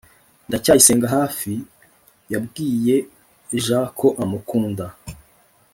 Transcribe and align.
ndacyayisenga 0.47 1.07
hafi 1.17 1.51
yabwiye 2.33 2.95
j 3.65 3.67
ko 3.99 4.07
amukunda 4.23 4.85